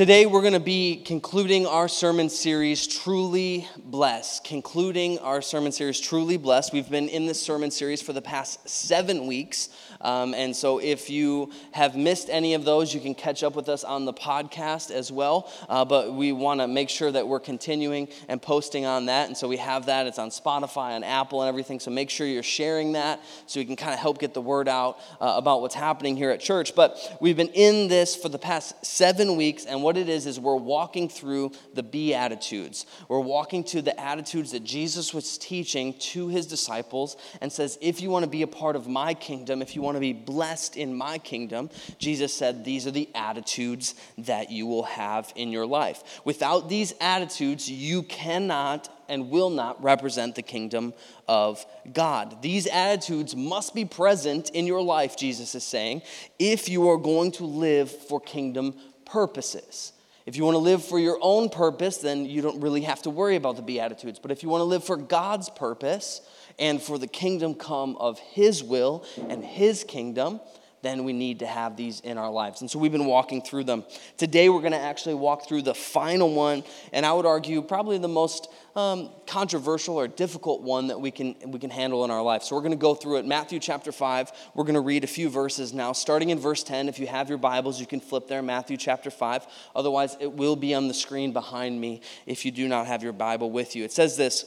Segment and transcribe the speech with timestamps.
[0.00, 4.44] Today, we're going to be concluding our sermon series, Truly Blessed.
[4.44, 6.72] Concluding our sermon series, Truly Blessed.
[6.72, 9.68] We've been in this sermon series for the past seven weeks.
[10.00, 13.68] Um, and so, if you have missed any of those, you can catch up with
[13.68, 15.52] us on the podcast as well.
[15.68, 19.26] Uh, but we want to make sure that we're continuing and posting on that.
[19.26, 20.06] And so, we have that.
[20.06, 21.78] It's on Spotify, on Apple, and everything.
[21.78, 24.66] So, make sure you're sharing that so we can kind of help get the word
[24.66, 26.74] out uh, about what's happening here at church.
[26.74, 29.66] But we've been in this for the past seven weeks.
[29.66, 32.86] And what it is, is we're walking through the Beatitudes.
[33.08, 38.00] We're walking to the attitudes that Jesus was teaching to his disciples and says, if
[38.00, 40.76] you want to be a part of my kingdom, if you want to be blessed
[40.76, 45.66] in my kingdom, Jesus said these are the attitudes that you will have in your
[45.66, 46.20] life.
[46.24, 50.94] Without these attitudes, you cannot and will not represent the kingdom
[51.26, 52.42] of God.
[52.42, 56.02] These attitudes must be present in your life, Jesus is saying,
[56.38, 58.76] if you are going to live for kingdom
[59.10, 59.92] purposes.
[60.26, 63.10] If you want to live for your own purpose, then you don't really have to
[63.10, 64.18] worry about the Beatitudes.
[64.18, 66.20] But if you want to live for God's purpose,
[66.60, 70.40] and for the kingdom come of His will and His kingdom,
[70.82, 72.60] then we need to have these in our lives.
[72.60, 73.84] And so we've been walking through them.
[74.16, 77.98] Today we're going to actually walk through the final one, and I would argue probably
[77.98, 82.22] the most um, controversial or difficult one that we can, we can handle in our
[82.22, 82.42] life.
[82.42, 83.26] So we're going to go through it.
[83.26, 86.88] Matthew chapter 5, we're going to read a few verses now, starting in verse 10.
[86.88, 89.46] If you have your Bibles, you can flip there, Matthew chapter 5.
[89.74, 93.12] Otherwise, it will be on the screen behind me if you do not have your
[93.12, 93.84] Bible with you.
[93.84, 94.44] It says this.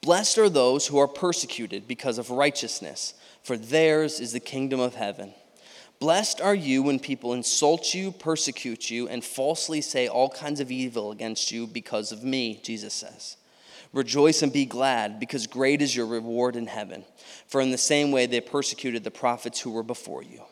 [0.00, 3.14] Blessed are those who are persecuted because of righteousness,
[3.48, 5.32] for theirs is the kingdom of heaven.
[6.00, 10.70] Blessed are you when people insult you, persecute you, and falsely say all kinds of
[10.70, 13.38] evil against you because of me, Jesus says.
[13.94, 17.06] Rejoice and be glad, because great is your reward in heaven.
[17.46, 20.42] For in the same way they persecuted the prophets who were before you.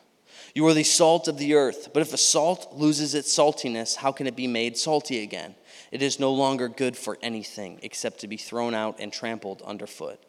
[0.55, 4.11] You are the salt of the earth, but if a salt loses its saltiness, how
[4.11, 5.53] can it be made salty again?
[5.91, 10.19] It is no longer good for anything except to be thrown out and trampled underfoot.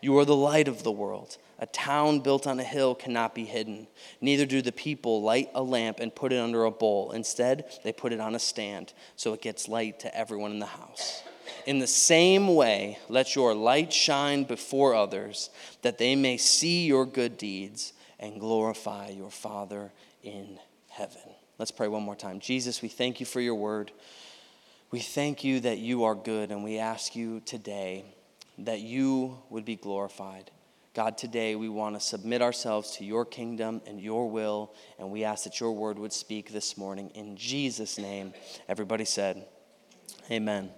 [0.00, 1.36] You are the light of the world.
[1.64, 3.86] A town built on a hill cannot be hidden.
[4.20, 7.12] Neither do the people light a lamp and put it under a bowl.
[7.12, 10.66] Instead, they put it on a stand so it gets light to everyone in the
[10.66, 11.22] house.
[11.64, 15.48] In the same way, let your light shine before others,
[15.80, 19.90] that they may see your good deeds and glorify your Father
[20.22, 20.58] in
[20.90, 21.22] heaven.
[21.56, 22.40] Let's pray one more time.
[22.40, 23.90] Jesus, we thank you for your word.
[24.90, 28.04] We thank you that you are good, and we ask you today
[28.58, 30.50] that you would be glorified.
[30.94, 35.24] God, today we want to submit ourselves to your kingdom and your will, and we
[35.24, 37.10] ask that your word would speak this morning.
[37.16, 38.32] In Jesus' name,
[38.68, 39.44] everybody said,
[40.30, 40.70] Amen.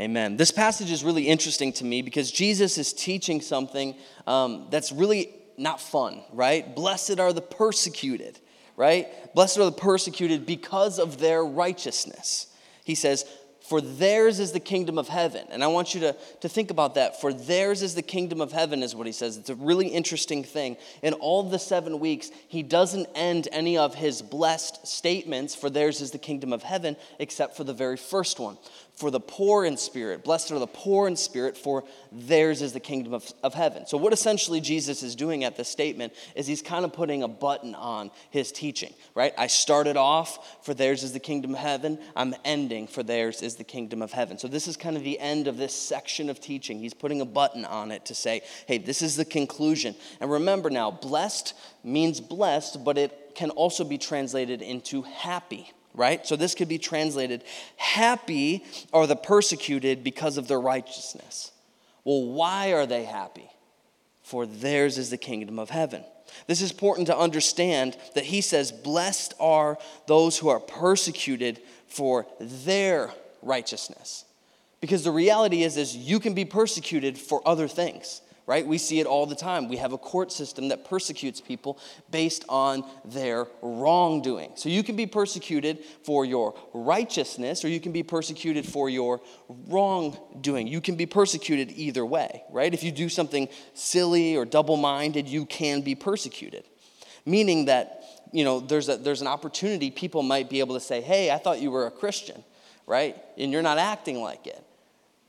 [0.00, 0.36] Amen.
[0.36, 3.94] This passage is really interesting to me because Jesus is teaching something
[4.26, 6.74] um, that's really not fun, right?
[6.74, 8.40] Blessed are the persecuted,
[8.76, 9.06] right?
[9.36, 12.48] Blessed are the persecuted because of their righteousness.
[12.82, 13.24] He says,
[13.64, 15.46] for theirs is the kingdom of heaven.
[15.50, 17.20] And I want you to, to think about that.
[17.20, 19.38] For theirs is the kingdom of heaven, is what he says.
[19.38, 20.76] It's a really interesting thing.
[21.02, 26.02] In all the seven weeks, he doesn't end any of his blessed statements, for theirs
[26.02, 28.58] is the kingdom of heaven, except for the very first one
[28.96, 30.22] for the poor in spirit.
[30.22, 33.86] Blessed are the poor in spirit, for theirs is the kingdom of, of heaven.
[33.86, 37.28] So, what essentially Jesus is doing at this statement is he's kind of putting a
[37.28, 39.32] button on his teaching, right?
[39.36, 41.98] I started off, for theirs is the kingdom of heaven.
[42.14, 44.38] I'm ending, for theirs is the kingdom of heaven.
[44.38, 46.78] So, this is kind of the end of this section of teaching.
[46.78, 49.96] He's putting a button on it to say, hey, this is the conclusion.
[50.20, 56.26] And remember now, blessed means blessed, but it can also be translated into happy right?
[56.26, 57.44] So this could be translated
[57.76, 61.52] Happy are the persecuted because of their righteousness.
[62.04, 63.48] Well, why are they happy?
[64.22, 66.04] For theirs is the kingdom of heaven.
[66.46, 72.26] This is important to understand that he says, Blessed are those who are persecuted for
[72.40, 73.10] their
[73.42, 74.24] righteousness.
[74.80, 78.66] Because the reality is, is you can be persecuted for other things right?
[78.66, 79.68] We see it all the time.
[79.68, 81.78] We have a court system that persecutes people
[82.10, 84.52] based on their wrongdoing.
[84.54, 89.22] So you can be persecuted for your righteousness or you can be persecuted for your
[89.48, 90.66] wrongdoing.
[90.66, 92.72] You can be persecuted either way, right?
[92.72, 96.64] If you do something silly or double minded, you can be persecuted.
[97.24, 101.00] Meaning that, you know, there's, a, there's an opportunity people might be able to say,
[101.00, 102.44] hey, I thought you were a Christian,
[102.86, 103.16] right?
[103.38, 104.62] And you're not acting like it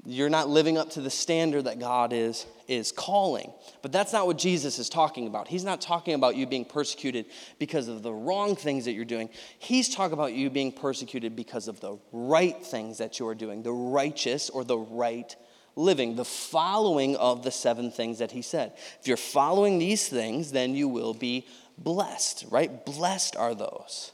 [0.06, 3.52] you're not living up to the standard that God is, is calling.
[3.82, 5.48] But that's not what Jesus is talking about.
[5.48, 7.26] He's not talking about you being persecuted
[7.58, 9.30] because of the wrong things that you're doing.
[9.58, 13.64] He's talking about you being persecuted because of the right things that you are doing,
[13.64, 15.36] the righteous or the right
[15.76, 18.74] living, the following of the seven things that he said.
[19.02, 21.48] If you're following these things, then you will be
[21.78, 22.86] blessed, right?
[22.86, 24.12] Blessed are those.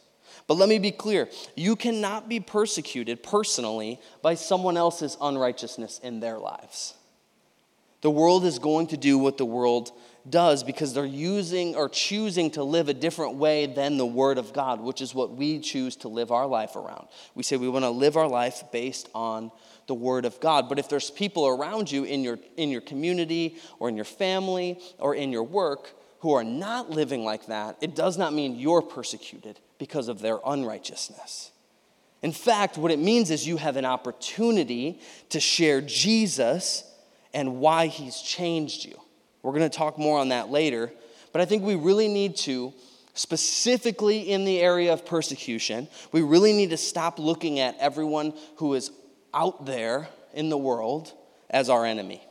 [0.51, 6.19] But let me be clear you cannot be persecuted personally by someone else's unrighteousness in
[6.19, 6.93] their lives.
[8.01, 9.93] The world is going to do what the world
[10.29, 14.51] does because they're using or choosing to live a different way than the Word of
[14.51, 17.07] God, which is what we choose to live our life around.
[17.33, 19.53] We say we want to live our life based on
[19.87, 20.67] the Word of God.
[20.67, 24.81] But if there's people around you in your, in your community or in your family
[24.99, 28.81] or in your work who are not living like that, it does not mean you're
[28.81, 31.51] persecuted because of their unrighteousness.
[32.21, 36.83] In fact, what it means is you have an opportunity to share Jesus
[37.33, 38.95] and why he's changed you.
[39.41, 40.91] We're going to talk more on that later,
[41.31, 42.71] but I think we really need to,
[43.15, 48.75] specifically in the area of persecution, we really need to stop looking at everyone who
[48.75, 48.91] is
[49.33, 51.13] out there in the world
[51.49, 52.21] as our enemy.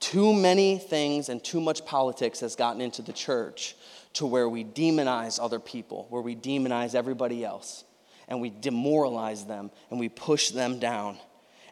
[0.00, 3.76] Too many things and too much politics has gotten into the church
[4.14, 7.84] to where we demonize other people, where we demonize everybody else,
[8.26, 11.18] and we demoralize them and we push them down.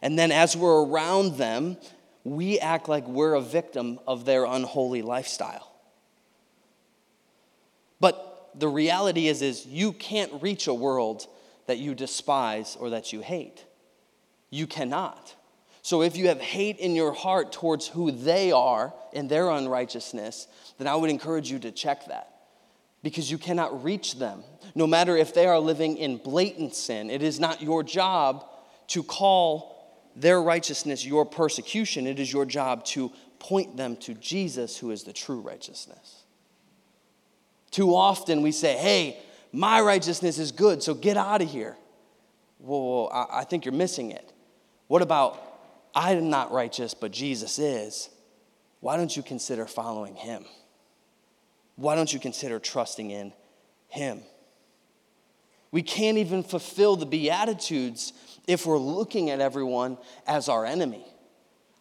[0.01, 1.77] And then as we're around them,
[2.23, 5.71] we act like we're a victim of their unholy lifestyle.
[7.99, 11.27] But the reality is is you can't reach a world
[11.65, 13.65] that you despise or that you hate.
[14.49, 15.35] You cannot.
[15.81, 20.47] So if you have hate in your heart towards who they are and their unrighteousness,
[20.77, 22.27] then I would encourage you to check that.
[23.01, 24.43] Because you cannot reach them.
[24.75, 28.45] No matter if they are living in blatant sin, it is not your job
[28.87, 29.77] to call
[30.15, 32.07] their righteousness your persecution.
[32.07, 36.23] It is your job to point them to Jesus, who is the true righteousness.
[37.71, 39.17] Too often we say, hey,
[39.53, 41.77] my righteousness is good, so get out of here.
[42.59, 44.33] Well, I think you're missing it.
[44.87, 45.41] What about,
[45.95, 48.09] I'm not righteous, but Jesus is?
[48.79, 50.45] Why don't you consider following him?
[51.75, 53.33] Why don't you consider trusting in
[53.87, 54.21] him?
[55.71, 58.13] We can't even fulfill the Beatitudes
[58.47, 61.05] if we're looking at everyone as our enemy.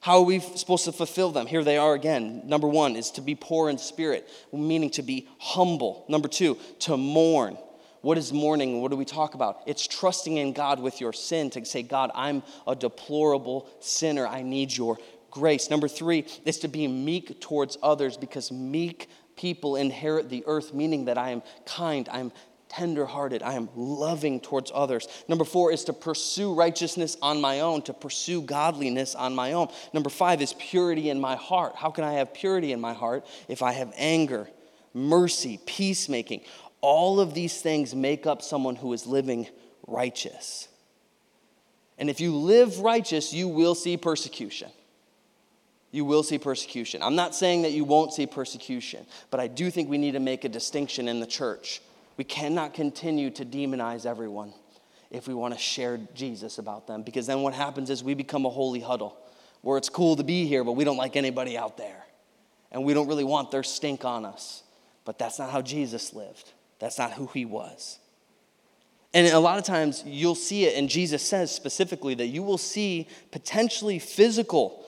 [0.00, 1.46] How are we supposed to fulfill them?
[1.46, 2.42] Here they are again.
[2.44, 6.04] Number one is to be poor in spirit, meaning to be humble.
[6.08, 7.58] Number two, to mourn.
[8.00, 8.80] What is mourning?
[8.80, 9.62] What do we talk about?
[9.66, 14.26] It's trusting in God with your sin to say, God, I'm a deplorable sinner.
[14.26, 14.98] I need your
[15.30, 15.70] grace.
[15.70, 21.06] Number three is to be meek towards others because meek people inherit the earth, meaning
[21.06, 22.32] that I am kind, I'm
[22.68, 23.42] tenderhearted.
[23.42, 25.08] I am loving towards others.
[25.26, 29.68] Number four is to pursue righteousness on my own, to pursue godliness on my own.
[29.92, 31.76] Number five is purity in my heart.
[31.76, 34.48] How can I have purity in my heart if I have anger,
[34.92, 36.42] mercy, peacemaking?
[36.80, 39.48] All of these things make up someone who is living
[39.86, 40.68] righteous.
[41.98, 44.70] And if you live righteous, you will see persecution.
[45.90, 47.02] You will see persecution.
[47.02, 50.20] I'm not saying that you won't see persecution, but I do think we need to
[50.20, 51.80] make a distinction in the church
[52.18, 54.52] we cannot continue to demonize everyone
[55.10, 58.44] if we want to share Jesus about them, because then what happens is we become
[58.44, 59.16] a holy huddle
[59.62, 62.04] where it's cool to be here, but we don't like anybody out there.
[62.70, 64.62] And we don't really want their stink on us.
[65.06, 67.98] But that's not how Jesus lived, that's not who he was.
[69.14, 72.58] And a lot of times you'll see it, and Jesus says specifically that you will
[72.58, 74.84] see potentially physical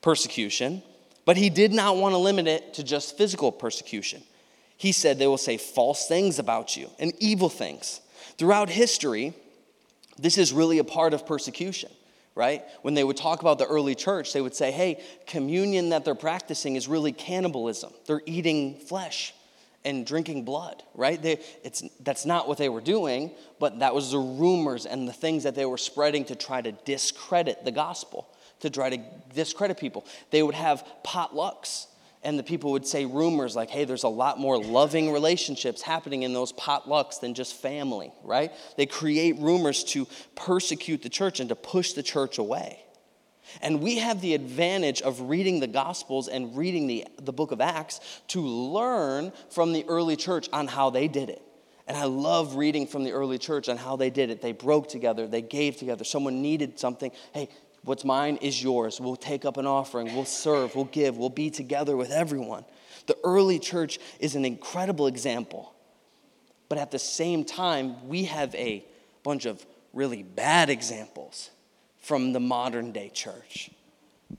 [0.00, 0.82] persecution,
[1.24, 4.22] but he did not want to limit it to just physical persecution.
[4.76, 8.00] He said they will say false things about you and evil things.
[8.38, 9.34] Throughout history,
[10.18, 11.90] this is really a part of persecution,
[12.34, 12.64] right?
[12.80, 16.14] When they would talk about the early church, they would say, hey, communion that they're
[16.14, 17.92] practicing is really cannibalism.
[18.06, 19.34] They're eating flesh
[19.84, 21.20] and drinking blood, right?
[21.20, 25.12] They, it's, that's not what they were doing, but that was the rumors and the
[25.12, 28.28] things that they were spreading to try to discredit the gospel,
[28.60, 28.98] to try to
[29.34, 30.06] discredit people.
[30.30, 31.86] They would have potlucks
[32.24, 36.22] and the people would say rumors like, hey, there's a lot more loving relationships happening
[36.22, 38.52] in those potlucks than just family, right?
[38.76, 42.84] They create rumors to persecute the church and to push the church away.
[43.60, 47.60] And we have the advantage of reading the Gospels and reading the, the book of
[47.60, 51.42] Acts to learn from the early church on how they did it.
[51.86, 54.40] And I love reading from the early church on how they did it.
[54.40, 56.04] They broke together, they gave together.
[56.04, 57.10] Someone needed something.
[57.32, 57.48] Hey,
[57.84, 59.00] What's mine is yours.
[59.00, 60.14] We'll take up an offering.
[60.14, 60.76] We'll serve.
[60.76, 61.16] We'll give.
[61.16, 62.64] We'll be together with everyone.
[63.06, 65.74] The early church is an incredible example.
[66.68, 68.84] But at the same time, we have a
[69.24, 71.50] bunch of really bad examples
[72.02, 73.70] from the modern day church.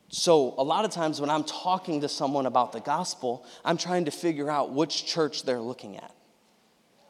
[0.09, 4.05] So, a lot of times when I'm talking to someone about the gospel, I'm trying
[4.05, 6.13] to figure out which church they're looking at.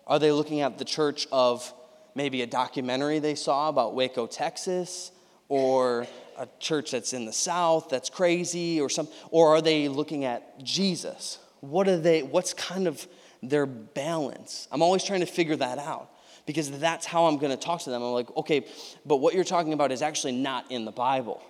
[0.07, 1.73] Are they looking at the church of
[2.15, 5.11] maybe a documentary they saw about Waco, Texas?
[5.49, 6.07] Or
[6.37, 10.63] a church that's in the south that's crazy or some or are they looking at
[10.63, 13.05] jesus what are they what's kind of
[13.43, 14.67] their balance.
[14.71, 16.09] I'm always trying to figure that out
[16.45, 18.01] because that's how I'm going to talk to them.
[18.01, 18.65] I'm like, okay,
[19.05, 21.41] but what you're talking about is actually not in the Bible,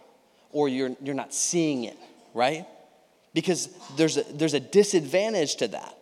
[0.52, 1.98] or you're, you're not seeing it,
[2.34, 2.66] right?
[3.34, 5.98] Because there's a, there's a disadvantage to that.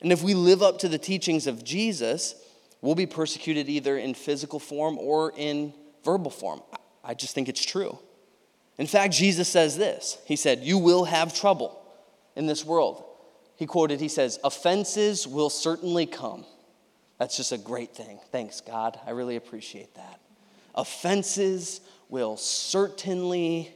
[0.00, 2.34] And if we live up to the teachings of Jesus,
[2.80, 5.72] we'll be persecuted either in physical form or in
[6.04, 6.60] verbal form.
[7.04, 7.98] I just think it's true.
[8.78, 11.80] In fact, Jesus says this He said, You will have trouble
[12.36, 13.04] in this world.
[13.56, 16.44] He quoted, He says, Offenses will certainly come.
[17.18, 18.20] That's just a great thing.
[18.30, 18.98] Thanks, God.
[19.06, 20.20] I really appreciate that.
[20.74, 23.72] Offenses will certainly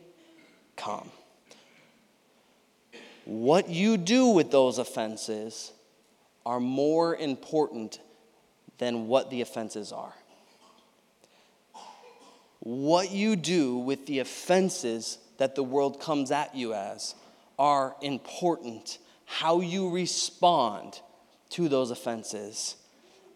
[0.76, 1.10] come.
[3.24, 5.72] What you do with those offenses
[6.46, 8.00] are more important
[8.78, 10.14] than what the offenses are.
[12.60, 17.16] What you do with the offenses that the world comes at you as
[17.58, 18.98] are important.
[19.24, 21.00] How you respond
[21.50, 22.76] to those offenses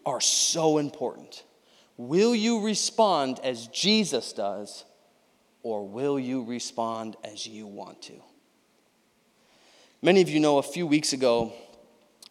[0.07, 1.43] are so important.
[1.97, 4.85] Will you respond as Jesus does,
[5.63, 8.13] or will you respond as you want to?
[10.01, 11.51] Many of you know a few weeks ago,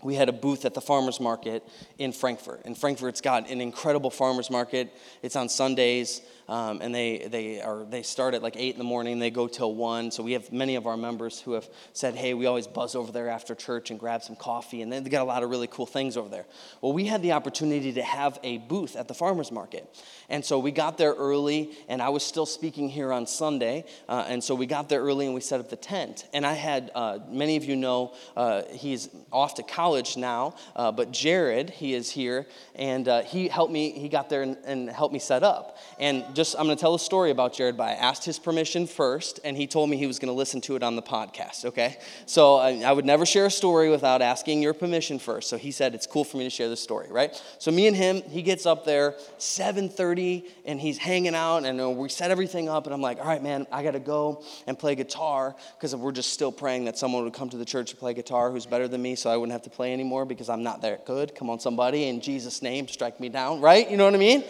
[0.03, 1.67] we had a booth at the farmers market
[1.99, 2.63] in Frankfort.
[2.67, 4.93] In Frankfort, it's got an incredible farmers market.
[5.23, 8.85] It's on Sundays, um, and they, they, are, they start at like 8 in the
[8.85, 10.11] morning, they go till 1.
[10.11, 13.11] So we have many of our members who have said, hey, we always buzz over
[13.11, 15.87] there after church and grab some coffee, and they've got a lot of really cool
[15.87, 16.45] things over there.
[16.83, 19.89] Well, we had the opportunity to have a booth at the farmers market.
[20.29, 23.87] And so we got there early, and I was still speaking here on Sunday.
[24.11, 26.27] Uh, and so we got there early and we set up the tent.
[26.35, 29.86] And I had, uh, many of you know, uh, he's off to college
[30.17, 34.43] now, uh, but Jared, he is here, and uh, he helped me, he got there
[34.43, 35.79] and, and helped me set up.
[35.99, 38.87] And just, I'm going to tell a story about Jared, but I asked his permission
[38.87, 41.65] first, and he told me he was going to listen to it on the podcast,
[41.67, 41.99] okay?
[42.27, 45.49] So I, I would never share a story without asking your permission first.
[45.49, 47.41] So he said, it's cool for me to share the story, right?
[47.59, 51.91] So me and him, he gets up there, 7.30 and he's hanging out and uh,
[51.91, 54.79] we set everything up and I'm like, all right, man, I got to go and
[54.79, 57.97] play guitar because we're just still praying that someone would come to the church to
[57.97, 60.63] play guitar who's better than me so I wouldn't have to play anymore because I'm
[60.63, 61.35] not that good.
[61.35, 63.89] Come on, somebody, in Jesus' name, strike me down, right?
[63.89, 64.43] You know what I mean?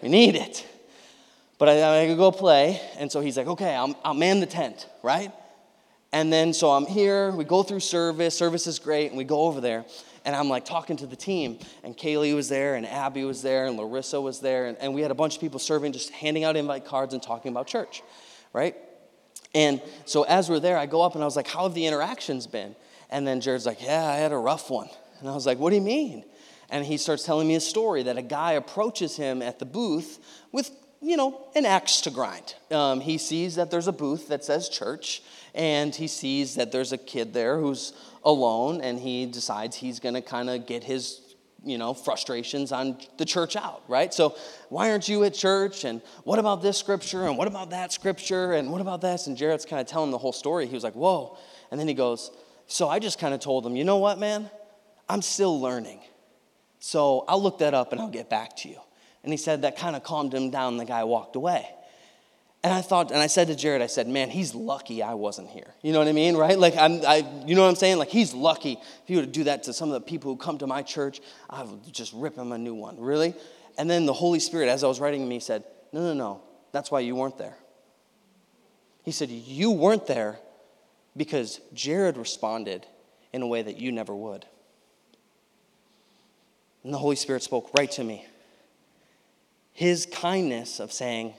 [0.00, 0.66] We need it.
[1.58, 2.80] But I, I could go play.
[2.98, 5.30] And so he's like, okay, I'll, I'll man the tent, right?
[6.12, 9.42] And then so I'm here, we go through service, service is great, and we go
[9.42, 9.84] over there
[10.24, 13.66] and I'm like talking to the team, and Kaylee was there, and Abby was there,
[13.66, 16.44] and Larissa was there, and, and we had a bunch of people serving, just handing
[16.44, 18.02] out invite cards and talking about church,
[18.52, 18.76] right?
[19.54, 21.86] And so as we're there, I go up and I was like, How have the
[21.86, 22.74] interactions been?
[23.12, 24.88] And then Jared's like, Yeah, I had a rough one.
[25.20, 26.24] And I was like, What do you mean?
[26.70, 30.18] And he starts telling me a story that a guy approaches him at the booth
[30.50, 30.70] with,
[31.02, 32.54] you know, an axe to grind.
[32.70, 35.22] Um, he sees that there's a booth that says church,
[35.54, 37.92] and he sees that there's a kid there who's
[38.24, 41.20] alone and he decides he's to kind of get his
[41.64, 44.12] you know frustrations on the church out right?
[44.12, 44.36] So
[44.68, 45.84] why aren't you at church?
[45.84, 47.26] And what about this scripture?
[47.26, 48.52] And what about that scripture?
[48.52, 49.26] And what about this?
[49.26, 50.66] And jared's kind of telling the whole story.
[50.66, 51.36] He was like whoa.
[51.70, 52.30] And then he goes
[52.72, 54.50] so i just kind of told him you know what man
[55.08, 56.00] i'm still learning
[56.78, 58.78] so i'll look that up and i'll get back to you
[59.22, 61.68] and he said that kind of calmed him down the guy walked away
[62.64, 65.48] and I thought, and I said to Jared, I said, man, he's lucky I wasn't
[65.48, 65.74] here.
[65.82, 66.56] You know what I mean, right?
[66.56, 67.98] Like, I'm, I, you know what I'm saying?
[67.98, 68.74] Like, he's lucky.
[68.74, 71.20] If he would do that to some of the people who come to my church,
[71.50, 73.34] I would just rip him a new one, really?
[73.78, 76.40] And then the Holy Spirit, as I was writing to me, said, no, no, no,
[76.70, 77.56] that's why you weren't there.
[79.02, 80.38] He said, you weren't there
[81.16, 82.86] because Jared responded
[83.32, 84.46] in a way that you never would.
[86.84, 88.26] And the Holy Spirit spoke right to me.
[89.72, 91.34] His kindness of saying,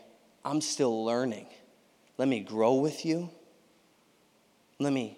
[0.46, 1.48] I'm still learning.
[2.18, 3.30] Let me grow with you.
[4.80, 5.18] Let me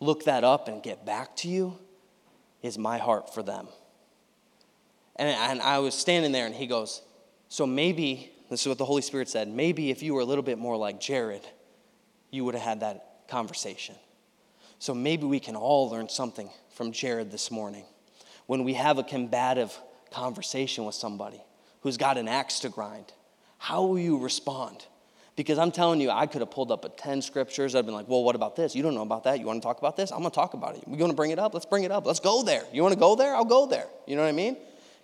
[0.00, 1.78] look that up and get back to you,
[2.62, 3.68] is my heart for them.
[5.16, 7.02] And, and I was standing there and he goes,
[7.48, 10.44] So maybe, this is what the Holy Spirit said, maybe if you were a little
[10.44, 11.46] bit more like Jared,
[12.30, 13.94] you would have had that conversation.
[14.78, 17.84] So maybe we can all learn something from Jared this morning.
[18.46, 19.76] When we have a combative
[20.12, 21.40] conversation with somebody
[21.80, 23.12] who's got an axe to grind,
[23.58, 24.84] how will you respond?
[25.34, 27.74] Because I'm telling you, I could have pulled up a 10 scriptures.
[27.74, 28.74] I'd been like, well, what about this?
[28.74, 29.38] You don't know about that.
[29.38, 30.10] You want to talk about this?
[30.10, 30.84] I'm going to talk about it.
[30.86, 31.52] We're going to bring it up.
[31.52, 32.06] Let's bring it up.
[32.06, 32.62] Let's go there.
[32.72, 33.34] You want to go there?
[33.34, 33.86] I'll go there.
[34.06, 34.56] You know what I mean?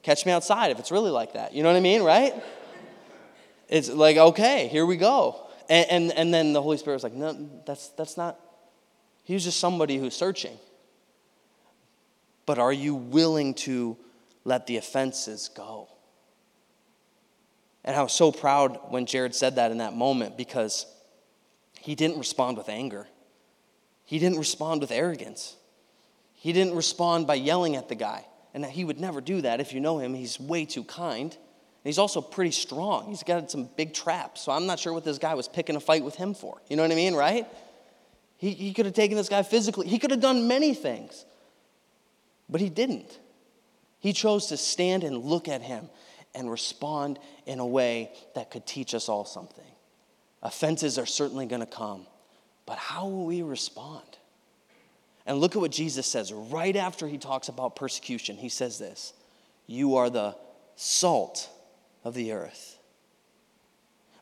[0.02, 1.52] Catch me outside if it's really like that.
[1.52, 2.35] You know what I mean, right?
[3.69, 5.47] It's like, okay, here we go.
[5.73, 8.38] And, and, and then the Holy Spirit was like, no, that's, that's not,
[9.25, 10.59] he was just somebody who's searching.
[12.45, 13.97] But are you willing to
[14.45, 15.88] let the offenses go?
[17.85, 20.85] And I was so proud when Jared said that in that moment because
[21.81, 23.09] he didn't respond with anger.
[24.05, 25.57] He didn't respond with arrogance.
[26.35, 28.26] He didn't respond by yelling at the guy.
[28.52, 29.59] And he would never do that.
[29.59, 31.35] If you know him, he's way too kind.
[31.84, 33.08] And he's also pretty strong.
[33.08, 34.42] He's got some big traps.
[34.42, 36.62] So I'm not sure what this guy was picking a fight with him for.
[36.68, 37.46] You know what I mean, right?
[38.36, 39.88] He, he could have taken this guy physically.
[39.88, 41.24] He could have done many things.
[42.48, 43.18] But he didn't.
[43.98, 45.88] He chose to stand and look at him
[46.34, 49.64] and respond in a way that could teach us all something.
[50.42, 52.06] Offenses are certainly going to come,
[52.66, 54.02] but how will we respond?
[55.24, 58.36] And look at what Jesus says right after he talks about persecution.
[58.36, 59.12] He says this
[59.66, 60.36] You are the
[60.74, 61.48] salt
[62.04, 62.78] of the earth.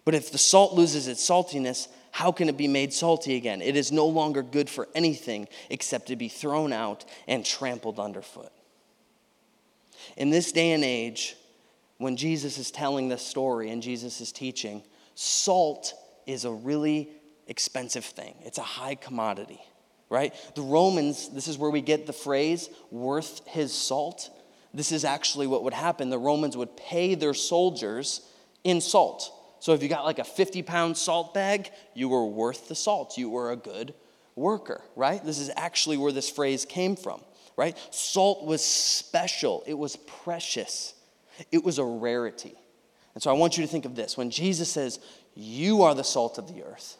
[0.04, 3.62] But if the salt loses its saltiness, how can it be made salty again?
[3.62, 8.50] It is no longer good for anything except to be thrown out and trampled underfoot.
[10.16, 11.36] In this day and age,
[11.98, 14.82] when Jesus is telling this story and Jesus is teaching,
[15.14, 15.92] salt
[16.26, 17.10] is a really
[17.46, 18.34] expensive thing.
[18.42, 19.60] It's a high commodity,
[20.08, 20.34] right?
[20.54, 24.30] The Romans, this is where we get the phrase worth his salt.
[24.72, 26.10] This is actually what would happen.
[26.10, 28.20] The Romans would pay their soldiers
[28.64, 29.32] in salt.
[29.60, 33.18] So if you got like a 50 pound salt bag, you were worth the salt.
[33.18, 33.94] You were a good
[34.36, 35.24] worker, right?
[35.24, 37.20] This is actually where this phrase came from,
[37.56, 37.76] right?
[37.90, 40.94] Salt was special, it was precious,
[41.52, 42.54] it was a rarity.
[43.14, 44.16] And so I want you to think of this.
[44.16, 45.00] When Jesus says,
[45.34, 46.96] You are the salt of the earth,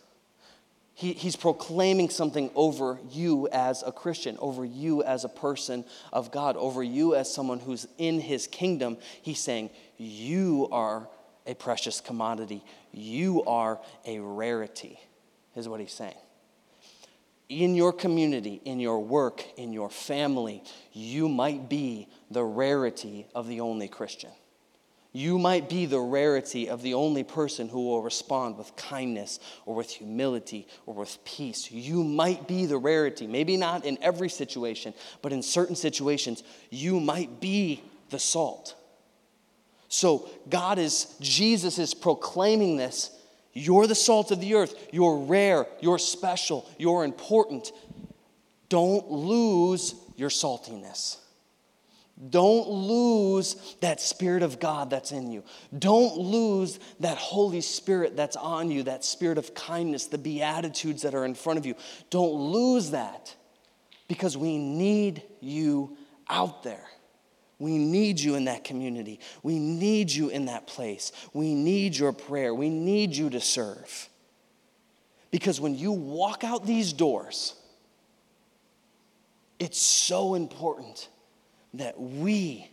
[0.95, 6.31] he, he's proclaiming something over you as a Christian, over you as a person of
[6.31, 8.99] God, over you as someone who's in his kingdom.
[9.23, 11.09] He's saying, You are
[11.47, 12.63] a precious commodity.
[12.93, 15.01] You are a rarity,
[15.57, 16.19] is what he's saying.
[17.49, 23.49] In your community, in your work, in your family, you might be the rarity of
[23.49, 24.31] the only Christian.
[25.13, 29.75] You might be the rarity of the only person who will respond with kindness or
[29.75, 31.71] with humility or with peace.
[31.71, 33.27] You might be the rarity.
[33.27, 38.77] Maybe not in every situation, but in certain situations, you might be the salt.
[39.89, 43.11] So God is, Jesus is proclaiming this.
[43.53, 44.77] You're the salt of the earth.
[44.93, 45.67] You're rare.
[45.81, 46.71] You're special.
[46.79, 47.73] You're important.
[48.69, 51.17] Don't lose your saltiness.
[52.29, 55.43] Don't lose that Spirit of God that's in you.
[55.79, 61.15] Don't lose that Holy Spirit that's on you, that Spirit of kindness, the Beatitudes that
[61.15, 61.75] are in front of you.
[62.11, 63.35] Don't lose that
[64.07, 65.97] because we need you
[66.29, 66.85] out there.
[67.59, 69.21] We need you in that community.
[69.43, 71.13] We need you in that place.
[71.33, 72.55] We need your prayer.
[72.55, 74.09] We need you to serve.
[75.31, 77.55] Because when you walk out these doors,
[79.59, 81.09] it's so important
[81.75, 82.71] that we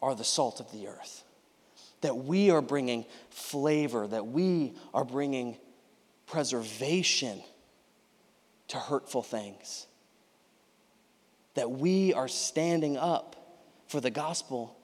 [0.00, 1.22] are the salt of the earth,
[2.00, 5.56] that we are bringing flavor, that we are bringing
[6.26, 7.42] preservation
[8.68, 9.86] to hurtful things,
[11.54, 13.36] that we are standing up
[13.86, 14.76] for the gospel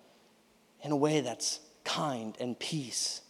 [0.82, 3.22] in a way that's kind and peace.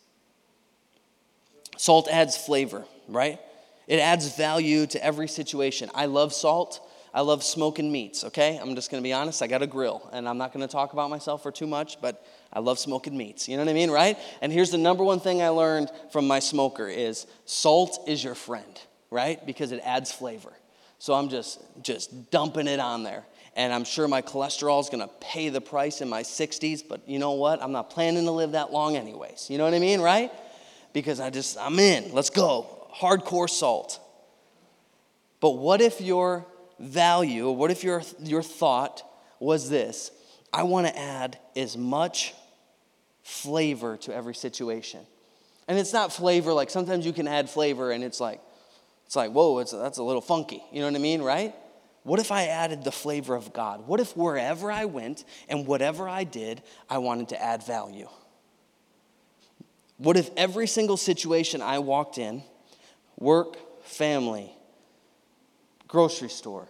[1.77, 3.38] Salt adds flavor, right?
[3.87, 5.91] It adds value to every situation.
[5.95, 6.87] I love salt.
[7.12, 8.59] I love smoking meats, okay?
[8.61, 9.42] I'm just gonna be honest.
[9.42, 12.25] I got a grill, and I'm not gonna talk about myself for too much, but
[12.53, 13.49] I love smoking meats.
[13.49, 14.18] You know what I mean, right?
[14.40, 18.35] And here's the number one thing I learned from my smoker is salt is your
[18.35, 19.44] friend, right?
[19.44, 20.53] Because it adds flavor.
[20.99, 23.25] So I'm just just dumping it on there
[23.59, 27.18] and I'm sure my cholesterol is to pay the price in my 60s, but you
[27.18, 27.61] know what?
[27.61, 29.51] I'm not planning to live that long anyways.
[29.51, 30.31] You know what I mean, right?
[30.92, 32.12] Because I just, I'm in.
[32.12, 32.88] Let's go.
[32.94, 33.99] Hardcore salt.
[35.40, 36.47] But what if your
[36.79, 39.03] value, what if your, your thought
[39.41, 40.11] was this?
[40.53, 42.35] I want to add as much
[43.23, 45.01] flavor to every situation.
[45.67, 48.41] And it's not flavor like sometimes you can add flavor and it's like,
[49.07, 50.62] it's like, whoa, it's, that's a little funky.
[50.73, 51.55] You know what I mean, right?
[52.05, 53.87] What if I added the flavor of God?
[53.87, 58.09] What if wherever I went and whatever I did, I wanted to add value?
[59.99, 62.43] What if every single situation I walked in
[63.19, 64.55] work, family,
[65.88, 66.68] grocery store,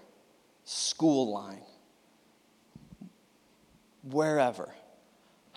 [0.65, 1.63] school line,
[4.03, 4.73] wherever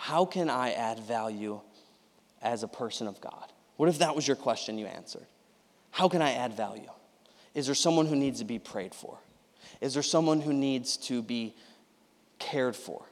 [0.01, 1.61] how can I add value
[2.41, 3.51] as a person of God?
[3.77, 5.27] What if that was your question you answered?
[5.91, 6.89] How can I add value?
[7.53, 9.19] Is there someone who needs to be prayed for?
[9.79, 11.53] Is there someone who needs to be
[12.39, 13.05] cared for?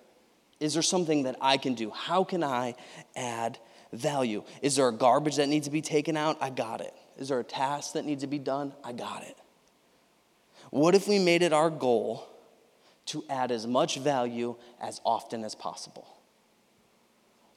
[0.60, 1.92] Is there something that I can do?
[1.92, 2.74] How can I
[3.16, 3.60] add
[3.94, 4.44] value?
[4.64, 6.40] Is there a garbage that needs to be taken out?
[6.42, 6.96] I got it.
[7.20, 8.74] Is there a task that needs to be done?
[8.84, 9.38] I got it.
[10.70, 12.28] What if we made it our goal
[13.08, 16.08] to add as much value as often as possible?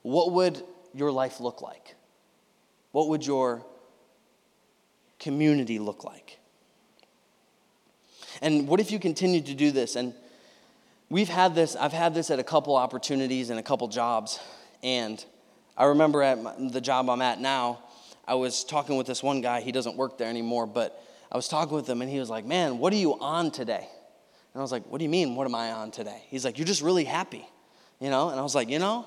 [0.03, 0.63] What would
[0.95, 1.95] your life look like?
[2.93, 3.65] What would your
[5.19, 6.39] community look like?
[8.41, 10.15] And what if you continue to do this and
[11.11, 14.41] we've had this, I've had this at a couple opportunities and a couple jobs.
[14.83, 15.25] And
[15.77, 16.39] I remember at
[16.73, 17.81] the job I'm at now,
[18.27, 19.61] I was talking with this one guy.
[19.61, 22.45] He doesn't work there anymore, but I was talking with him and he was like,
[22.45, 23.89] Man, what are you on today?
[24.53, 26.23] And I was like, What do you mean, what am I on today?
[26.29, 27.47] He's like, You're just really happy,
[27.99, 28.29] you know?
[28.29, 29.07] And I was like, You know,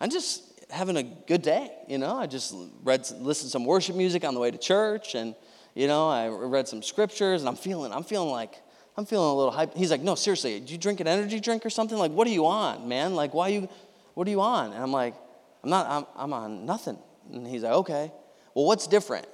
[0.00, 2.16] I'm just having a good day, you know?
[2.16, 5.36] I just read, listened to some worship music on the way to church and,
[5.74, 8.60] you know, I read some scriptures and I'm feeling, I'm feeling like,
[8.96, 9.74] I'm feeling a little hype.
[9.74, 11.96] He's like, no, seriously, do you drink an energy drink or something?
[11.96, 13.14] Like, what are you on, man?
[13.14, 13.68] Like, why you,
[14.14, 14.72] what are you on?
[14.72, 15.14] And I'm like,
[15.62, 16.98] I'm not, I'm, I'm on nothing.
[17.32, 18.10] And he's like, okay.
[18.54, 19.26] Well, what's different?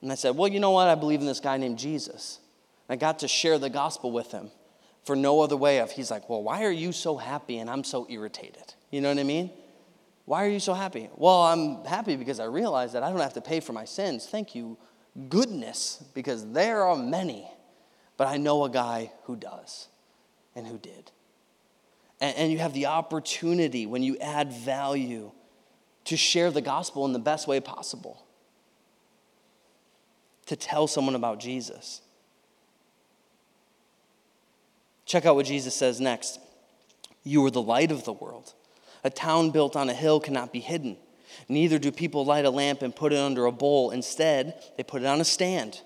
[0.00, 0.88] And I said, well, you know what?
[0.88, 2.38] I believe in this guy named Jesus.
[2.88, 4.50] I got to share the gospel with him
[5.04, 7.84] for no other way of, he's like, well, why are you so happy and I'm
[7.84, 8.74] so irritated?
[8.90, 9.50] You know what I mean?
[10.26, 11.08] Why are you so happy?
[11.16, 14.26] Well, I'm happy because I realize that I don't have to pay for my sins.
[14.26, 14.76] Thank you,
[15.30, 17.50] goodness, because there are many.
[18.18, 19.88] But I know a guy who does
[20.54, 21.10] and who did.
[22.20, 25.30] And, and you have the opportunity when you add value
[26.04, 28.26] to share the gospel in the best way possible,
[30.48, 32.00] to tell someone about Jesus.
[35.06, 36.40] Check out what Jesus says next.
[37.22, 38.52] You are the light of the world.
[39.04, 40.96] A town built on a hill cannot be hidden.
[41.48, 43.90] Neither do people light a lamp and put it under a bowl.
[43.90, 45.80] Instead, they put it on a stand.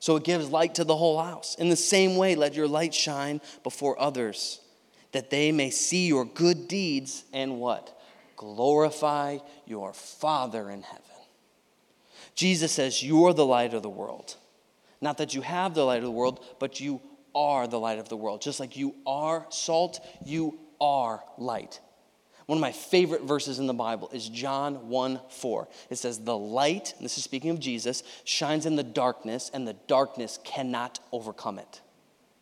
[0.00, 1.56] So it gives light to the whole house.
[1.56, 4.60] In the same way, let your light shine before others,
[5.12, 8.00] that they may see your good deeds and what?
[8.36, 11.02] Glorify your Father in heaven.
[12.34, 14.36] Jesus says, You are the light of the world.
[15.00, 17.00] Not that you have the light of the world, but you
[17.34, 18.42] are the light of the world.
[18.42, 21.80] Just like you are salt, you are light.
[22.46, 25.68] One of my favorite verses in the Bible is John 1 4.
[25.90, 29.76] It says, The light, this is speaking of Jesus, shines in the darkness, and the
[29.86, 31.82] darkness cannot overcome it.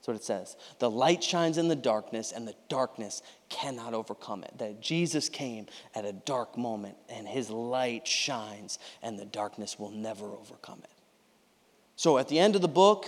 [0.06, 0.56] That's what it says.
[0.78, 4.56] The light shines in the darkness, and the darkness cannot overcome it.
[4.58, 5.66] That Jesus came
[5.96, 10.90] at a dark moment, and his light shines, and the darkness will never overcome it.
[11.96, 13.06] So at the end of the book,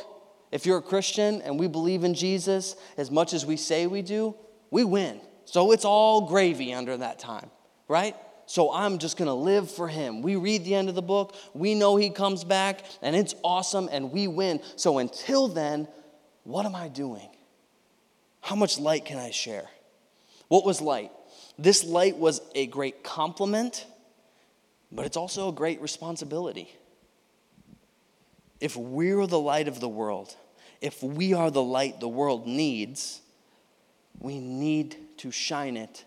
[0.50, 4.02] if you're a Christian and we believe in Jesus as much as we say we
[4.02, 4.34] do,
[4.72, 5.20] we win.
[5.44, 7.48] So it's all gravy under that time,
[7.87, 8.16] right?
[8.46, 10.20] So I'm just going to live for him.
[10.22, 13.88] We read the end of the book, we know he comes back, and it's awesome,
[13.92, 14.61] and we win.
[14.74, 15.87] So until then,
[16.48, 17.28] what am I doing?
[18.40, 19.66] How much light can I share?
[20.48, 21.12] What was light?
[21.58, 23.84] This light was a great compliment,
[24.90, 26.74] but it's also a great responsibility.
[28.61, 30.34] If we're the light of the world,
[30.80, 33.20] if we are the light the world needs,
[34.18, 36.02] we need to shine it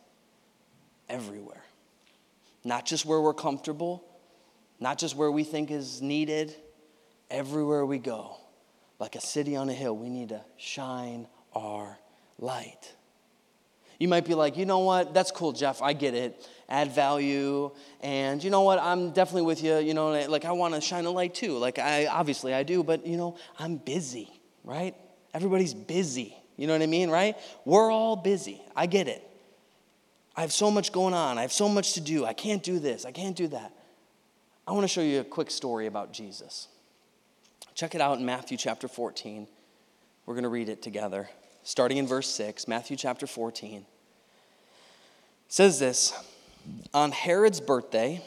[1.08, 1.64] everywhere.
[2.64, 4.04] Not just where we're comfortable,
[4.80, 6.56] not just where we think is needed,
[7.30, 8.38] everywhere we go.
[9.02, 11.98] Like a city on a hill, we need to shine our
[12.38, 12.94] light.
[13.98, 15.16] You might be like, you know what?
[15.16, 15.82] That's cool, Jeff.
[15.82, 16.48] I get it.
[16.70, 17.72] Add value.
[18.02, 18.78] And you know what?
[18.78, 19.78] I'm definitely with you.
[19.80, 21.58] You know, like I want to shine a light too.
[21.58, 24.94] Like I obviously I do, but you know, I'm busy, right?
[25.34, 26.38] Everybody's busy.
[26.56, 27.36] You know what I mean, right?
[27.66, 28.62] We're all busy.
[28.76, 29.28] I get it.
[30.36, 31.40] I have so much going on.
[31.40, 32.24] I have so much to do.
[32.24, 33.04] I can't do this.
[33.06, 33.74] I can't do that.
[34.68, 36.68] I want to show you a quick story about Jesus.
[37.74, 39.48] Check it out in Matthew chapter 14.
[40.26, 41.30] We're going to read it together.
[41.64, 43.78] Starting in verse 6, Matthew chapter 14.
[43.78, 43.86] It
[45.48, 46.14] says this
[46.94, 48.24] On Herod's birthday,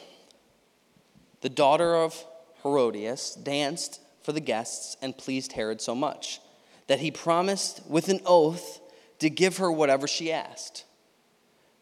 [1.42, 2.24] the daughter of
[2.62, 6.40] Herodias danced for the guests and pleased Herod so much
[6.86, 8.80] that he promised with an oath
[9.18, 10.84] to give her whatever she asked.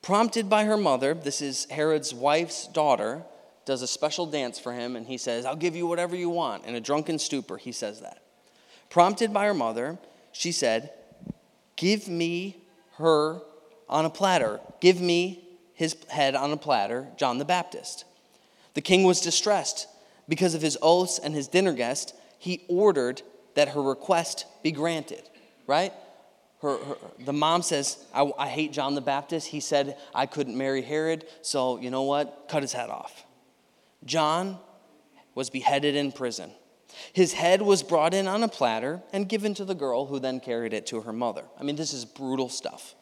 [0.03, 3.23] Prompted by her mother, this is Herod's wife's daughter,
[3.65, 6.65] does a special dance for him, and he says, I'll give you whatever you want.
[6.65, 8.23] In a drunken stupor, he says that.
[8.91, 9.99] Prompted by her mother,
[10.33, 10.91] she said,
[11.77, 12.57] Give me
[12.99, 13.41] her
[13.89, 14.61] on a platter.
[14.81, 15.45] Give me
[15.75, 18.05] his head on a platter, John the Baptist.
[18.75, 19.87] The king was distressed
[20.29, 22.15] because of his oaths and his dinner guest.
[22.39, 23.23] He ordered
[23.55, 25.23] that her request be granted,
[25.67, 25.93] right?
[26.63, 29.49] Her, her, the mom says, I, I hate John the Baptist.
[29.49, 32.47] He said I couldn't marry Herod, so you know what?
[32.49, 33.25] Cut his head off.
[34.05, 34.59] John
[35.35, 36.51] was beheaded in prison.
[37.13, 40.41] His head was brought in on a platter and given to the girl, who then
[40.41, 41.45] carried it to her mother.
[41.59, 42.95] I mean, this is brutal stuff.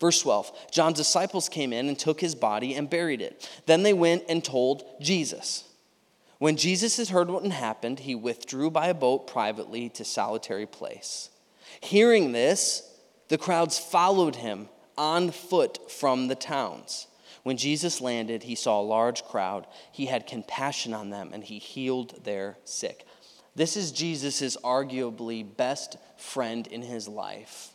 [0.00, 3.48] Verse 12 John's disciples came in and took his body and buried it.
[3.66, 5.64] Then they went and told Jesus.
[6.38, 10.66] When Jesus had heard what had happened, he withdrew by a boat privately to solitary
[10.66, 11.30] place.
[11.80, 12.88] Hearing this,
[13.28, 17.07] the crowds followed him on foot from the towns.
[17.48, 19.66] When Jesus landed, he saw a large crowd.
[19.90, 23.06] He had compassion on them and he healed their sick.
[23.56, 27.70] This is Jesus' arguably best friend in his life,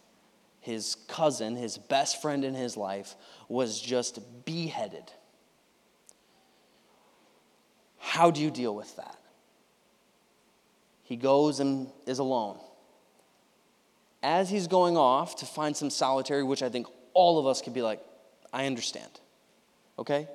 [0.60, 3.16] his cousin, his best friend in his life,
[3.50, 5.12] was just beheaded.
[7.98, 9.18] How do you deal with that?
[11.02, 12.60] He goes and is alone.
[14.22, 17.74] As he's going off to find some solitary, which I think all of us could
[17.74, 18.02] be like,
[18.54, 19.20] I understand.
[19.98, 20.28] Okay?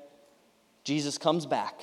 [0.85, 1.81] Jesus comes back.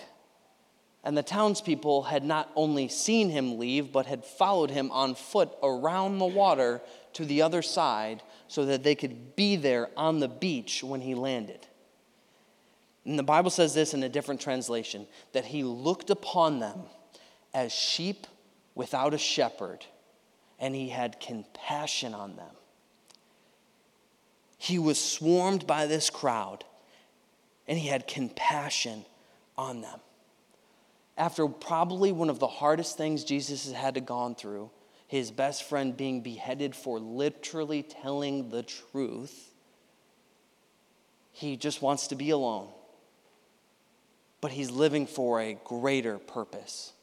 [1.04, 5.52] And the townspeople had not only seen him leave, but had followed him on foot
[5.62, 6.82] around the water
[7.14, 11.14] to the other side so that they could be there on the beach when he
[11.14, 11.68] landed.
[13.06, 16.82] And the Bible says this in a different translation that he looked upon them
[17.54, 18.26] as sheep
[18.74, 19.86] without a shepherd,
[20.60, 22.56] and he had compassion on them.
[24.58, 26.66] He was swarmed by this crowd,
[27.68, 29.06] and he had compassion
[29.58, 30.00] on them.
[31.18, 34.70] After probably one of the hardest things Jesus has had to gone through,
[35.08, 39.54] his best friend being beheaded for literally telling the truth,
[41.32, 42.68] he just wants to be alone.
[44.42, 46.94] But he's living for a greater purpose.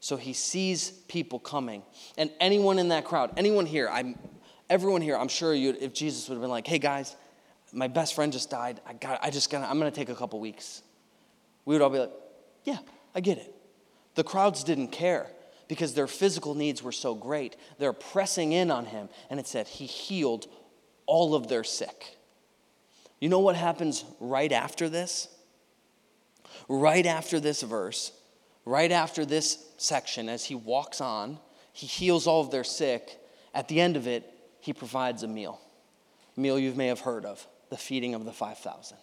[0.00, 1.82] So he sees people coming.
[2.16, 4.18] And anyone in that crowd, anyone here, I'm,
[4.70, 7.16] everyone here, I'm sure you, if Jesus would have been like, hey guys,
[7.72, 8.80] my best friend just died.
[8.86, 10.82] I got, I just gonna, I'm gonna take a couple weeks.
[11.64, 12.12] We would all be like,
[12.64, 12.78] yeah,
[13.14, 13.54] I get it.
[14.14, 15.26] The crowds didn't care
[15.68, 17.56] because their physical needs were so great.
[17.78, 20.46] They're pressing in on him, and it said he healed
[21.06, 22.16] all of their sick.
[23.20, 25.28] You know what happens right after this?
[26.68, 28.12] Right after this verse,
[28.64, 31.38] right after this section, as he walks on,
[31.72, 33.18] he heals all of their sick.
[33.54, 34.28] At the end of it,
[34.60, 35.60] he provides a meal.
[36.36, 38.98] A meal you may have heard of the feeding of the 5,000.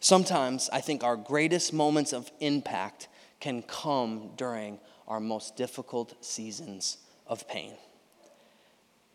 [0.00, 3.08] Sometimes I think our greatest moments of impact
[3.40, 7.74] can come during our most difficult seasons of pain.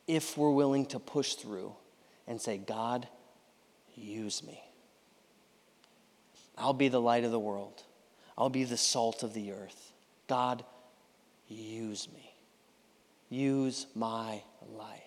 [0.07, 1.75] If we're willing to push through
[2.27, 3.07] and say, God,
[3.95, 4.62] use me.
[6.57, 7.83] I'll be the light of the world,
[8.38, 9.91] I'll be the salt of the earth.
[10.27, 10.63] God,
[11.47, 12.33] use me.
[13.29, 14.41] Use my
[14.73, 15.06] life.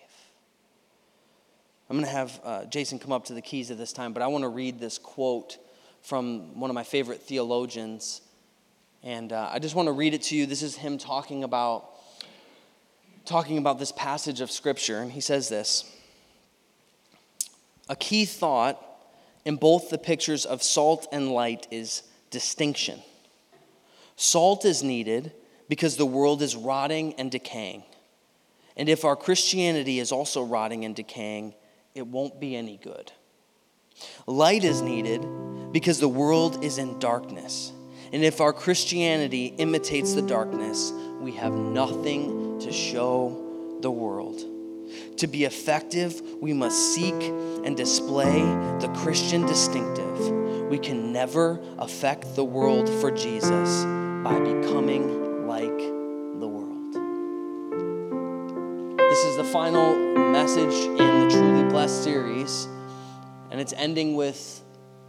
[1.91, 4.23] I'm going to have uh, Jason come up to the keys at this time, but
[4.23, 5.57] I want to read this quote
[6.01, 8.21] from one of my favorite theologians
[9.03, 10.45] and uh, I just want to read it to you.
[10.45, 11.89] This is him talking about
[13.25, 15.83] talking about this passage of scripture and he says this.
[17.89, 18.81] A key thought
[19.43, 23.01] in both the pictures of salt and light is distinction.
[24.15, 25.33] Salt is needed
[25.67, 27.83] because the world is rotting and decaying.
[28.77, 31.53] And if our Christianity is also rotting and decaying,
[31.95, 33.11] it won't be any good.
[34.25, 35.25] Light is needed
[35.71, 37.73] because the world is in darkness
[38.13, 44.41] and if our Christianity imitates the darkness, we have nothing to show the world.
[45.17, 48.41] To be effective, we must seek and display
[48.79, 50.29] the Christian distinctive.
[50.69, 53.85] We can never affect the world for Jesus
[54.25, 56.93] by becoming like the world.
[58.97, 62.67] This is the final message in the Truly Blessed series,
[63.49, 64.63] and it's ending with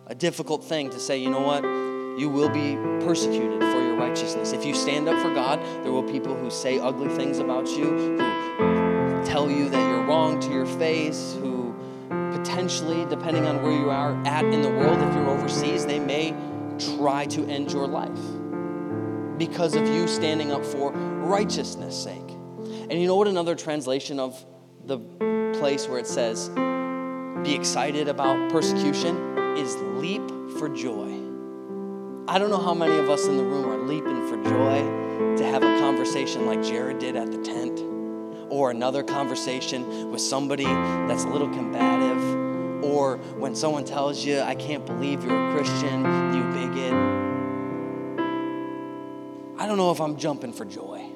[0.06, 1.64] a difficult thing to say, you know what?
[2.16, 4.52] you will be persecuted for your righteousness.
[4.52, 7.66] If you stand up for God, there will be people who say ugly things about
[7.68, 11.74] you, who tell you that you're wrong to your face, who
[12.08, 16.34] potentially, depending on where you are at in the world, if you're overseas, they may
[16.96, 18.10] try to end your life
[19.38, 22.18] because of you standing up for righteousness' sake.
[22.18, 24.44] And you know what another translation of
[24.86, 24.98] the
[25.58, 26.50] place where it says,
[27.42, 30.22] be excited about persecution is leap
[30.58, 31.18] for joy.
[32.28, 35.44] I don't know how many of us in the room are leaping for joy to
[35.44, 37.80] have a conversation like Jared did at the tent,
[38.48, 44.54] or another conversation with somebody that's a little combative, or when someone tells you, I
[44.54, 46.92] can't believe you're a Christian, you bigot.
[49.60, 51.08] I don't know if I'm jumping for joy.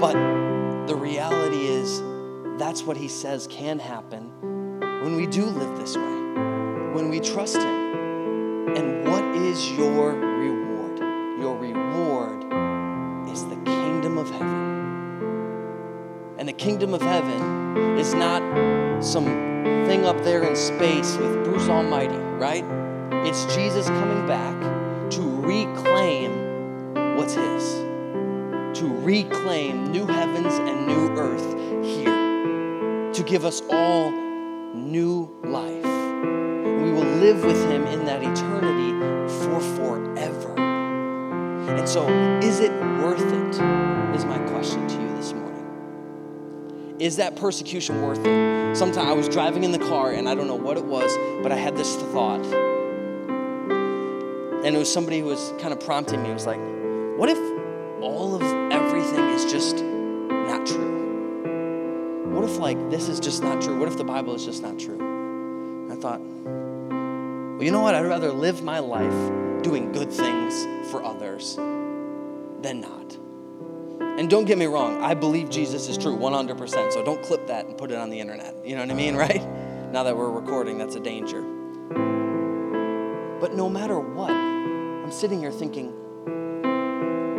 [0.00, 0.43] But
[0.86, 2.02] the reality is,
[2.58, 4.30] that's what he says can happen
[5.02, 6.02] when we do live this way,
[6.92, 8.76] when we trust him.
[8.76, 10.98] And what is your reward?
[11.40, 12.44] Your reward
[13.30, 14.64] is the kingdom of heaven.
[16.38, 18.42] And the kingdom of heaven is not
[19.02, 19.24] some
[19.86, 22.64] thing up there in space with Bruce Almighty, right?
[23.26, 27.74] It's Jesus coming back to reclaim what's his,
[28.74, 34.10] to reclaim new heavens and new earth here, to give us all
[34.74, 35.84] new life
[36.84, 38.92] we will live with him in that eternity
[39.44, 40.54] for forever.
[40.58, 42.06] And so,
[42.40, 43.54] is it worth it?
[44.14, 46.96] Is my question to you this morning.
[46.98, 48.76] is that persecution worth it?
[48.76, 51.50] Sometimes I was driving in the car and I don't know what it was, but
[51.52, 52.44] I had this thought.
[54.64, 56.30] And it was somebody who was kind of prompting me.
[56.30, 56.60] It was like,
[57.18, 57.38] what if
[62.44, 63.78] What if, like, this is just not true?
[63.78, 64.98] What if the Bible is just not true?
[65.90, 67.94] I thought, well, you know what?
[67.94, 73.16] I'd rather live my life doing good things for others than not.
[74.18, 76.92] And don't get me wrong, I believe Jesus is true 100%.
[76.92, 78.54] So don't clip that and put it on the internet.
[78.62, 79.26] You know what I mean, uh-huh.
[79.26, 79.90] right?
[79.90, 81.40] Now that we're recording, that's a danger.
[83.40, 85.94] But no matter what, I'm sitting here thinking,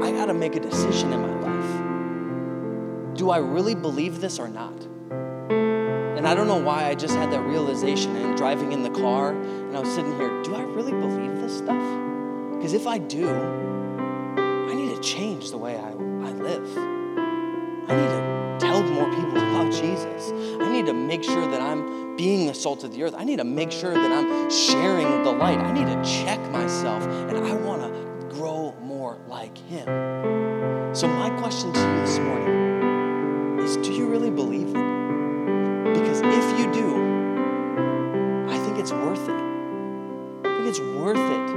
[0.03, 3.17] I got to make a decision in my life.
[3.17, 4.73] Do I really believe this or not?
[6.25, 9.39] And I don't know why I just had that realization and driving in the car
[9.39, 11.77] and I was sitting here, do I really believe this stuff?
[12.55, 16.77] Because if I do, I need to change the way I I live.
[17.87, 20.31] I need to tell more people about Jesus.
[20.59, 23.13] I need to make sure that I'm being the salt of the earth.
[23.15, 25.59] I need to make sure that I'm sharing the light.
[25.59, 29.85] I need to check myself, and I want to grow more like Him.
[30.95, 35.04] So, my question to you this morning is do you really believe it?
[35.99, 36.87] Because if you do,
[38.49, 39.41] I think it's worth it.
[40.43, 41.47] I think it's worth it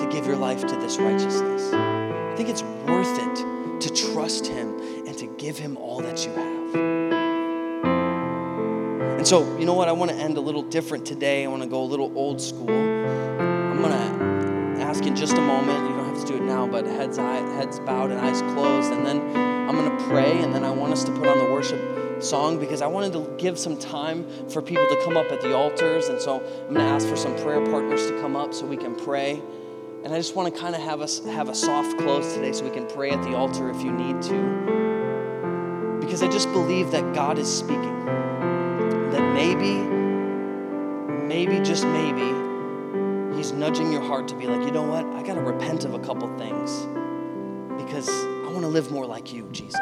[0.00, 1.70] to give your life to this righteousness.
[1.74, 6.32] I think it's worth it to trust Him and to give Him all that you
[6.32, 6.74] have.
[9.18, 9.88] And so, you know what?
[9.88, 11.44] I want to end a little different today.
[11.44, 12.70] I want to go a little old school.
[12.70, 15.86] I'm going to ask in just a moment.
[15.90, 18.90] You don't have to do it now, but heads, eye, heads bowed and eyes closed.
[18.90, 19.20] And then
[19.68, 21.91] I'm going to pray, and then I want us to put on the worship
[22.24, 25.54] song because I wanted to give some time for people to come up at the
[25.54, 26.08] altars.
[26.08, 28.76] And so I'm going to ask for some prayer partners to come up so we
[28.76, 29.42] can pray.
[30.04, 32.64] And I just want to kind of have us have a soft close today so
[32.64, 35.98] we can pray at the altar if you need to.
[36.00, 38.04] Because I just believe that God is speaking.
[39.12, 39.74] That maybe,
[41.24, 42.32] maybe, just maybe,
[43.36, 45.04] He's nudging your heart to be like, you know what?
[45.06, 46.86] I got to repent of a couple things
[47.82, 49.80] because I want to live more like you, Jesus.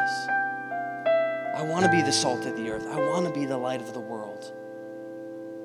[1.53, 2.87] I want to be the salt of the earth.
[2.87, 4.51] I want to be the light of the world.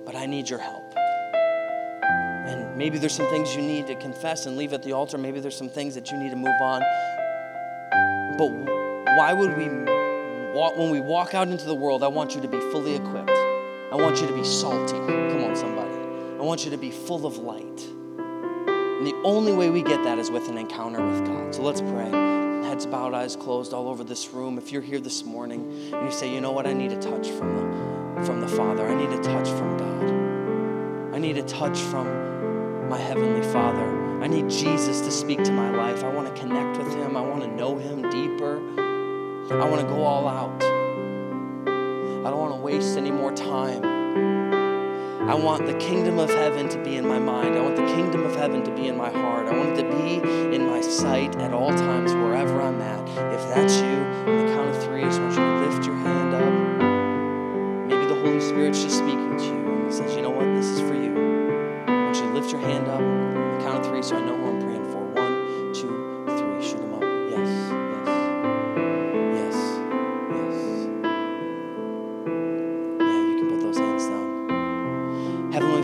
[0.05, 0.95] But I need your help.
[0.97, 5.17] And maybe there's some things you need to confess and leave at the altar.
[5.17, 6.81] Maybe there's some things that you need to move on.
[8.37, 8.51] But
[9.17, 9.69] why would we
[10.53, 13.31] walk, when we walk out into the world, I want you to be fully equipped.
[13.31, 14.99] I want you to be salty.
[14.99, 15.95] Come on, somebody.
[16.39, 17.63] I want you to be full of light.
[17.63, 21.55] And the only way we get that is with an encounter with God.
[21.55, 22.36] So let's pray.
[22.77, 24.59] Heads bowed, eyes closed all over this room.
[24.59, 27.31] If you're here this morning and you say, you know what, I need a touch
[27.31, 31.15] from the, from the Father, I need a touch from God.
[31.15, 32.07] I need a touch from
[32.91, 34.23] my Heavenly Father.
[34.23, 36.05] I need Jesus to speak to my life.
[36.05, 37.17] I want to connect with Him.
[37.17, 38.59] I want to know Him deeper.
[38.59, 40.63] I want to go all out.
[40.63, 43.96] I don't want to waste any more time.
[45.29, 47.57] I want the kingdom of heaven to be in my mind.
[47.57, 49.49] I want the kingdom of heaven to be in my heart.
[49.49, 53.09] I want it to be in my sight at all times, wherever I'm at.
[53.35, 55.97] If that's you, on the count of three, I just want you to lift your
[55.97, 57.89] hand up.
[57.89, 60.81] Maybe the Holy Spirit's just speaking to you and says, you know what, this is
[60.81, 61.17] for you
[61.89, 63.01] I want you to lift your hand up.
[63.01, 64.76] on the count of three so I know who I'm praying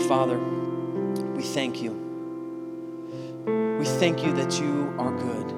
[0.09, 1.93] Father, we thank you.
[3.79, 5.51] We thank you that you are good.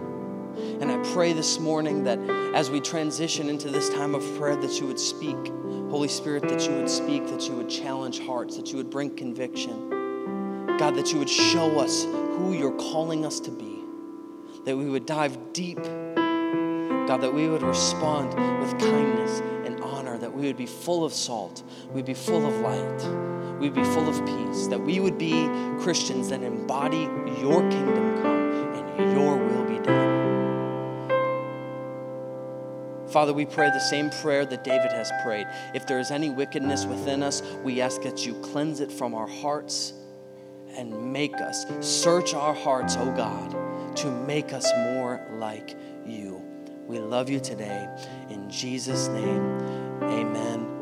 [0.80, 2.18] And I pray this morning that
[2.54, 5.37] as we transition into this time of prayer, that you would speak.
[5.90, 9.14] Holy Spirit, that you would speak, that you would challenge hearts, that you would bring
[9.14, 9.90] conviction.
[10.78, 13.83] God, that you would show us who you're calling us to be,
[14.64, 20.33] that we would dive deep, God, that we would respond with kindness and honor, that
[20.33, 24.25] we would be full of salt, we'd be full of light, we'd be full of
[24.27, 25.49] peace, that we would be
[25.81, 27.09] Christians that embody
[27.40, 30.14] your kingdom come and your will be done.
[33.09, 35.47] Father, we pray the same prayer that David has prayed.
[35.73, 39.29] If there is any wickedness within us, we ask that you cleanse it from our
[39.29, 39.92] hearts
[40.77, 41.65] and make us.
[41.81, 46.42] Search our hearts, oh God, to make us more like you.
[46.88, 47.88] We love you today.
[48.31, 49.42] In Jesus' name,
[50.02, 50.73] amen